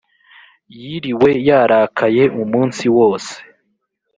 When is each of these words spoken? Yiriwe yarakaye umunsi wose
Yiriwe 0.81 1.29
yarakaye 1.47 2.23
umunsi 2.43 2.85
wose 2.97 3.33